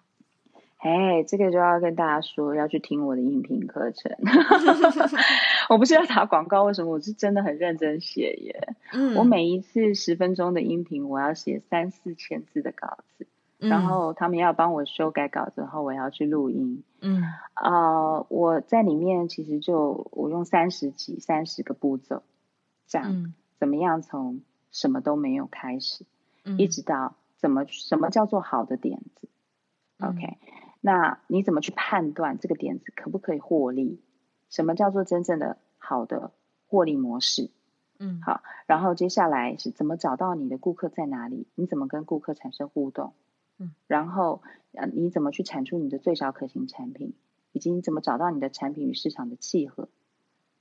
[0.83, 4.13] 哎，这个就要跟大家说，要去听我的音频课程。
[5.71, 6.91] 我不是要打广告，为什么？
[6.91, 8.75] 我是真的很认真写耶。
[8.93, 13.29] 嗯，我每一次十分钟的音频，我要写三四千字的稿子，
[13.61, 16.83] 嗯、然后他们要帮我修改稿子后，我要去录音。
[17.01, 17.23] 嗯，
[17.55, 22.23] 啊、呃，我在里面其实就我用三十几、三十个步骤。
[22.89, 26.05] 这样怎么样从什么都没有开始，
[26.45, 29.29] 嗯、一直到怎么什么叫做好的点子、
[29.99, 30.37] 嗯、？OK，
[30.83, 33.99] 那你怎么去判断这个点子可不可以获利？
[34.51, 36.33] 什么叫做真正的好的
[36.67, 37.51] 获利模式？
[37.99, 41.47] 嗯，好，然后接下来是怎么找到你的顾客在哪里？
[41.55, 43.15] 你怎么跟顾客产生互动？
[43.59, 44.43] 嗯，然后
[44.73, 47.15] 呃你怎么去产出你的最小可行产品？
[47.53, 49.89] 以及你怎么找到你的产品与市场的契合？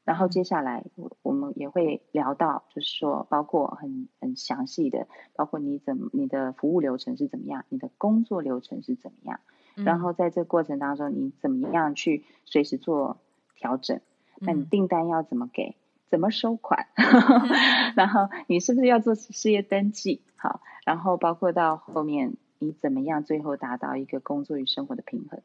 [0.03, 13.17] 然后接下来，我我们也会聊到，就是说，包括很很详细的，包括你怎么你的服务流程是怎么样，你的工作流程是怎么样，嗯、然后在这个过程当中，你怎么样去随时做
[13.55, 13.99] 调整？
[14.39, 15.75] 那你订单要怎么给？
[16.09, 16.87] 怎么收款？
[16.95, 20.21] 嗯、然后你是不是要做事业登记？
[20.35, 25.41] 好，然后包括到后面，你怎么样最后达到一个工作与生活的平衡？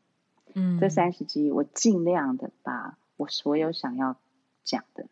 [0.54, 4.16] 嗯，这三十集我尽量的把我所有想要。
[4.68, 5.06] 讲的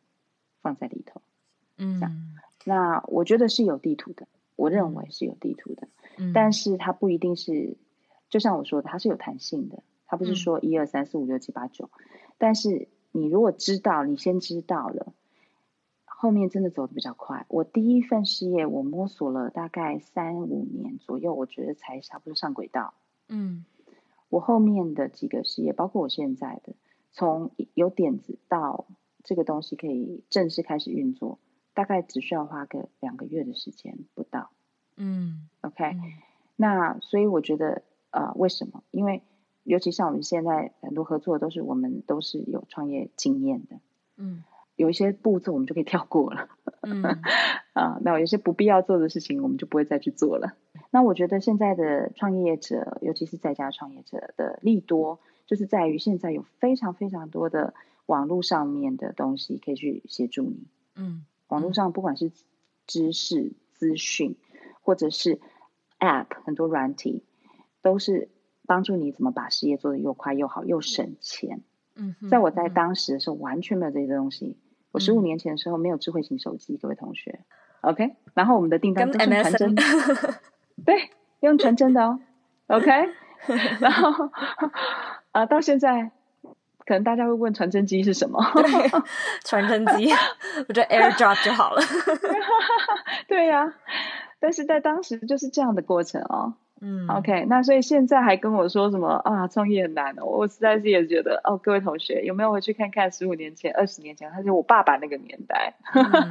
[0.62, 1.22] 放在里头，
[1.78, 2.12] 嗯，这样，
[2.64, 5.86] 那我觉得是有地图的，我认为是有地图的，
[6.18, 7.76] 嗯，但是它不一定是，
[8.28, 11.90] 就像我说的，它是有弹性的，它不是说一二三四五六七八九，
[12.38, 15.12] 但是你如果知道，你先知道了，
[16.04, 17.46] 后面真的走的比较快。
[17.48, 22.94] 我第一份事业，我摸索了大概三五年左右，我觉得才差不多上轨道。
[23.28, 23.64] 嗯，
[24.28, 26.74] 我后面的几个事业，包括我现在的，
[27.12, 28.86] 从有点子到。
[29.26, 31.38] 这个东西可以正式开始运作，
[31.72, 34.50] 大概只需要花个两个月的时间不到。
[34.98, 35.98] 嗯，OK，嗯，
[36.56, 37.84] 那所以我觉得，
[38.14, 38.84] 呃，为什么？
[38.92, 39.22] 因为
[39.64, 43.80] 尤其像我们现在很多合作都是我们都是有创业经验的，
[44.16, 44.44] 嗯，
[44.76, 46.48] 有一些步骤我们就可以跳过了，
[46.82, 47.02] 嗯
[47.74, 50.54] 啊，那有些不必要做的事情我们就不会再去做了。
[50.90, 57.74] 那我觉得现在的创业者，尤其是在家创业者的利多，就是在于现在有非常非常多的
[58.06, 62.30] 网络上面的东西可以去协助你，嗯，网络上不管是
[62.86, 64.36] 知识资讯，
[64.82, 65.40] 或者是
[65.98, 67.24] App 很多软体，
[67.84, 68.30] 都是。
[68.66, 71.60] 帮助你怎么把事业做得又快又好又省钱。
[71.96, 74.56] 嗯，在我在当时的时候完全没有这些东西。
[74.90, 77.40] 我十五年前的时候没有智慧型手机，各位同学。
[77.82, 79.82] OK，然后我们的订单都是传真的，
[80.86, 81.10] 对，
[81.40, 82.20] 用传真的哦。
[82.68, 82.90] OK，
[83.80, 84.30] 然后
[85.32, 86.10] 啊，到现在
[86.86, 88.42] 可能大家会问传真机是什么？
[89.44, 90.10] 传真机，
[90.68, 91.82] 我觉得 AirDrop 就好了。
[93.28, 93.74] 对呀、啊，
[94.40, 96.54] 但是在当时就是这样的过程哦。
[96.86, 99.48] 嗯，OK，那所以现在还跟我说什么啊？
[99.48, 105.74] 创业很难哦，我实在是也觉得哦，各位同学有没有回去看看十五年前、二十年前，他是我爸爸那个年代，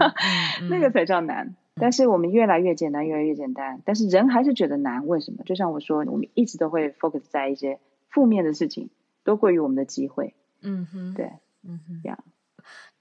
[0.69, 1.55] 那个才叫难。
[1.75, 5.07] 但是我们越来越简单，越来越简单，但是人还是觉得难。
[5.07, 5.43] 为什么？
[5.43, 7.79] 就像我说，我们一直都会 focus 在一些
[8.09, 8.91] 负面的事情，
[9.23, 10.35] 多过于我们的机会。
[10.61, 11.31] 嗯哼，对，
[11.63, 12.19] 嗯哼，这样。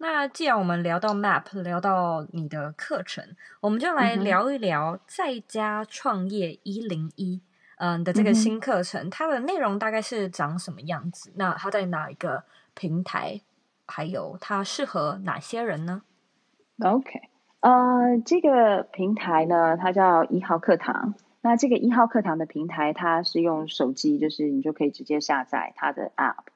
[0.03, 3.25] 那既然我们聊到 Map，聊到你的课程，
[3.61, 7.41] 我们就来聊一聊在家创业一零一，
[7.77, 11.33] 嗯的这个新课程，嗯、它的内容大概是长什么样子？
[11.37, 12.43] 那它在哪一个
[12.75, 13.43] 平台？
[13.87, 16.03] 还有它适合哪些人呢
[16.81, 17.21] ？OK，
[17.61, 21.15] 呃，这个平台呢，它叫一号课堂。
[21.43, 26.47] 那这个一号课堂的平台，它是用手机，就是你就可以直接下载它的 App，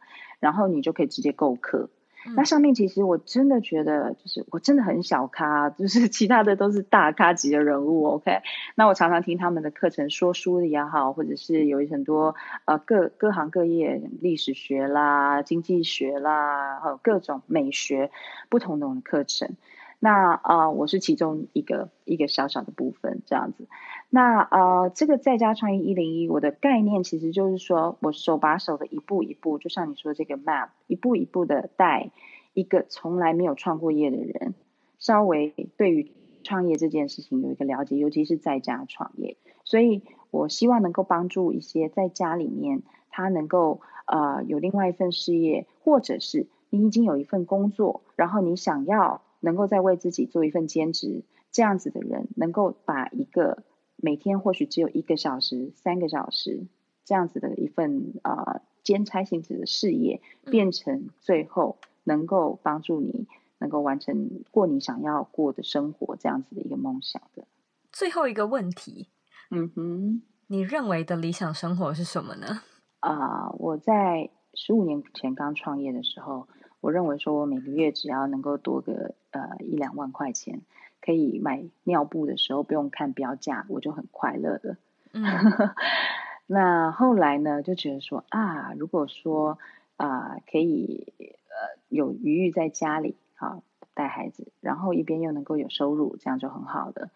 [0.40, 1.90] 然后你就可以直接购课。
[2.34, 8.04] 那上面其实我真的觉得，就是我真的很小咖，就是其他的都是大咖级的人物。
[8.06, 8.40] OK，
[8.74, 18.10] 那我常常听他们的课程，说书的也好，或者是有很多呃各各行各业，历史学啦、经济学啦，还有各种美学
[18.48, 19.56] 不同的课程。
[19.98, 23.66] 那啊、呃，我是其中一个一个小小的部分这样子。
[24.10, 32.10] 那呃，这个在家创业一零一，我的概念其实就是说我手把手的一步一步，就像你说这个 map，一步一步的带
[32.52, 34.54] 一个从来没有创过业的人，
[34.98, 36.12] 稍微对于
[36.44, 39.36] 创业这件事情有一个了解，尤其是在家创业。
[39.64, 49.22] 所以我希望能够帮助一些在家里面他能够呃有另外一份事业，或者是你已经有一份工作，然后你想要。
[49.46, 51.22] 能够再为自己做一份兼职，
[51.52, 53.62] 这样子的人，能够把一个
[53.94, 56.66] 每天或许只有一个小时、三个小时
[57.04, 60.20] 这样子的一份啊、呃、兼差性质的事业，
[60.50, 63.28] 变成最后能够帮助你
[63.60, 67.46] 能够完成过你想要过的生活这样子的一个梦想的。
[67.92, 69.10] 最后一个问题，
[69.52, 72.62] 嗯哼，你认为的理想生活是什么呢？
[72.98, 76.48] 啊、呃，我在十五年前刚创业的时候。
[76.80, 80.60] 我认为说，我每个月只要能够多个呃一两万块钱，
[81.00, 84.76] 可以买尿布的时候不用看标价，我就很快乐了。
[85.12, 85.22] 嗯，
[86.46, 89.58] 那后来呢，就觉得说啊，如果说
[89.96, 93.62] 啊、呃、可以呃有余裕在家里啊
[93.94, 97.10] 带孩子，然后一边又能够有收入，这样就很好的。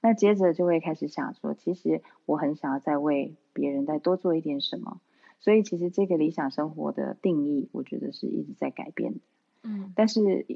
[0.00, 4.98] 那接着就会开始想说，其实我很想要再为别人再多做一点什么。
[5.40, 9.20] 所以其实这个理想生活的定义，我觉得是一直在改变的。
[9.62, 10.46] 嗯，但是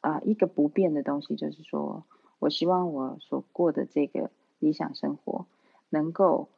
[0.00, 2.04] 啊、呃，一个不变的东西就是说，
[2.38, 5.46] 我希望我所过的这个理想生活，
[5.90, 6.48] 能够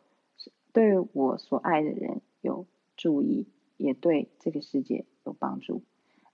[0.72, 2.66] 对我所爱的人有
[2.97, 3.47] 注意，
[3.77, 5.83] 也对这个世界有帮助，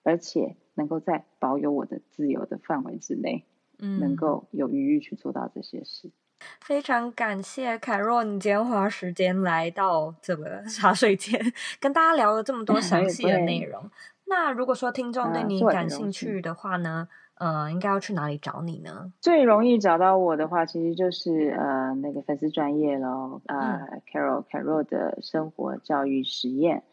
[0.02, 3.44] 而且能够在保有我的自由的范围之内，
[3.78, 6.10] 嗯，能够有余裕去做到这些事。
[6.60, 11.40] 非常感谢凯若，你今天花时间来到这个 茶水间，
[11.80, 13.82] 跟大家聊了这么多详细的内容。
[13.84, 13.90] 嗯、
[14.26, 19.12] 那如果说听众对你感兴趣的话呢，呃，呃，应该要去哪里找你呢？
[19.20, 26.84] 最容易找到我的话，其实就是呃那个粉丝专业咯，呃、嗯、Carol 凯若的生活教育实验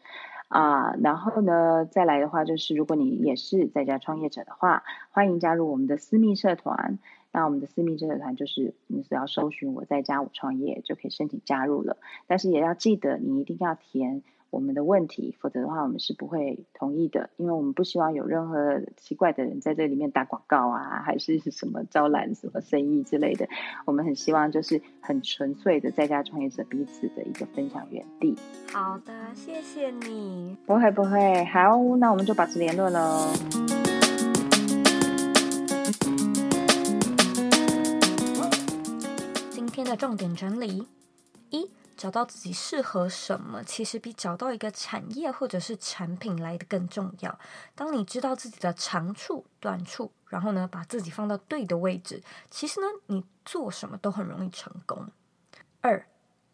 [0.48, 0.98] 啊、呃。
[1.02, 6.98] 然后呢，再来的话就是，如果你也是在家创业者的话，欢迎加入我们的私密社团。
[7.38, 23.46] 那我们的私密社团就是你只要搜寻我在家我创业就可以申请加入了，但是也要记得你一定要填我们的问题，否则的话我们是不会同意的，因为我们不希望有任何奇怪的人在这里面打广告啊，还是什么招揽什么生意之类的。
[23.84, 28.34] 我们很希望就是很纯粹的在家创业者彼此的一个分享园地。
[28.72, 30.56] 好的，谢谢你。
[30.66, 33.67] 不会不会，好，那我们就保持联络喽。
[39.88, 40.86] 的重点整理：
[41.50, 47.38] 一、找到自己适合什么，其实比找到一个产业或者是产品来得更重要。
[47.74, 55.08] 当你知道自己的长处、短处，然后呢，把自己放到对的位置，其实呢，你做什么都很容易成功。
[55.80, 56.06] 二。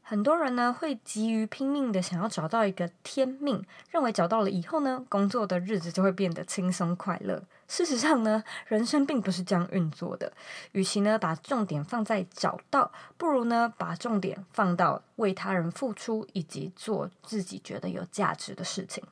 [0.07, 7.43] 很多人呢会急于拼命的想要找到一个天命，认为找到了以后呢，工作的日子就会变得轻松快乐。
[7.68, 10.32] 事实上呢，人生并不是这样运作的。
[10.72, 19.02] 与其呢把重点放在找到，不如呢把重点放到为他人付出以及做自己觉得有价值的事情。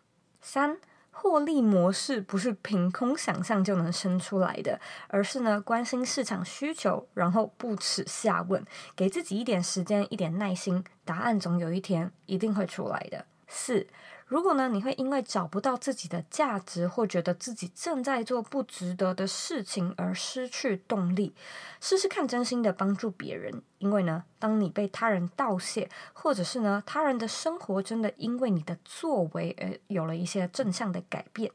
[0.41, 0.79] 三。
[1.15, 8.65] 获利模式不是凭空想象就能生出来的，而是呢关心市场需求，然后不耻下问，
[8.97, 13.27] 给自己一点时间，一点耐心，答案总有一天一定会出来的。
[13.47, 13.87] 四。
[14.33, 21.35] 如果呢，你会因为找不到自己的价值，或觉得自己正在做不值得的事情而失去动力，
[21.83, 23.63] 试试看真心的帮助别人。
[23.77, 31.53] 因为呢，当你被他人道谢，或者是呢，他人的生活真的因为你的作为而有了一些正向的改变，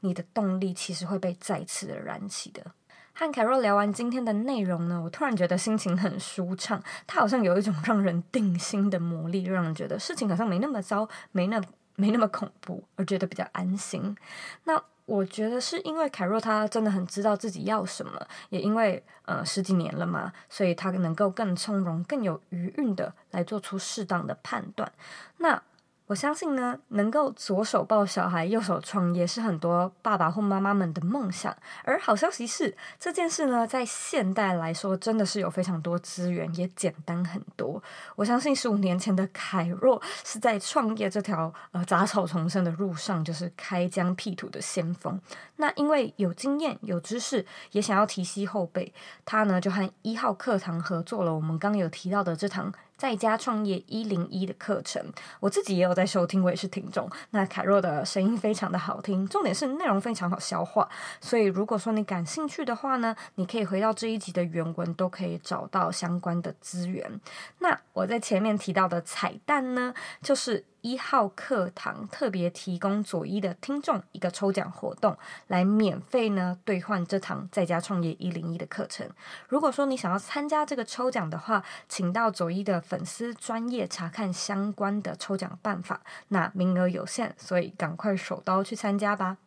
[0.00, 2.64] 你的动力其实会被再次的燃起的。
[3.12, 11.62] 和凯若聊完今天的内容呢，我突然觉得心情很舒畅，它好像有一种让人定心的魔力，让人觉得事情好像没那么糟，没那。
[11.96, 14.16] 没那么恐怖，而觉得比较安心。
[14.64, 24.90] 那我觉得是因为凯若他真的很知道自己要什么，也因为呃十几年了嘛，所以他能够更从容、更有余韵的来做出适当的判断。
[25.38, 25.62] 那。
[26.06, 31.56] 我相信呢，能够左手抱小孩，右手创业，是很多爸爸或妈妈们的梦想。
[31.82, 37.82] 而好消息是，这件事呢，在现代来说，真的是有非常多资源，也简单很多。
[38.16, 45.18] 我相信十五年前的凯若是在创业这条呃杂草丛生的路上，就是开疆辟土的先锋。
[45.56, 48.92] 那因为有经验、有知识，也想要提携后辈，
[49.24, 51.34] 他呢就和一号课堂合作了。
[51.34, 52.72] 我们刚刚有提到的这堂。
[52.96, 55.04] 在家创业一零一的课程，
[55.40, 57.10] 我自己也有在收听，我也是听众。
[57.30, 60.88] 那凯若的声音非常的好听，重点是内容非常好消化。
[61.20, 67.20] 所以如果说你感兴趣的话呢，你可以回到这一集的原文，都可以找到相关的资源。
[67.58, 69.92] 那我在前面提到的彩蛋呢，
[70.22, 70.64] 就是。
[70.84, 75.16] 一号课堂特别提供左一的听众一个抽奖活动，
[75.46, 79.08] 来免费呢兑换这堂在家创业一零一的课程。
[79.48, 86.02] 如果说你想要参加这个抽奖的话，请到左一的粉丝专业查看相关的抽奖办法。
[86.28, 89.38] 那名额有限，所以赶快手刀去参加吧。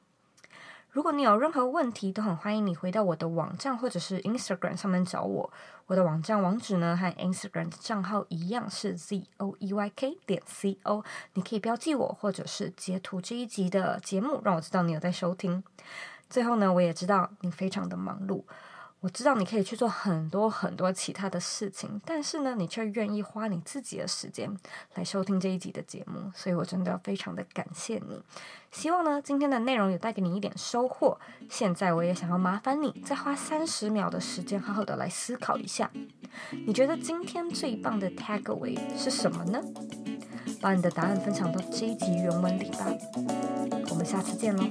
[0.98, 5.54] 如果你有任何问题，都很欢迎你回到我的网站或者是 Instagram 上面找我。
[5.86, 11.04] 我的网站网址呢和 Instagram 的账号一样是 z o e y k 点 c o，
[11.36, 15.64] 你可以标记我或者是截图这一集的节目，让我知道你有在收听。
[16.32, 18.42] 最后呢，我也知道你非常的忙碌。
[19.00, 24.52] 我知道你可以去做很多很多其他的事情，但是呢，你却愿意花你自己的时间
[24.96, 28.22] 来收听这一集的节目，所以我真的非常的感谢你。
[28.72, 31.20] 希望呢，今天的内容有带给你一点收获。
[31.50, 35.92] 现在我也想要麻烦你，再花三十秒的时间，好好的来思考一下，
[36.66, 39.62] 你觉得今天最棒的 takeaway 是什么呢？
[40.60, 42.88] 把你的答案分享到这一集原文里吧。
[43.90, 44.64] 我们下次见喽。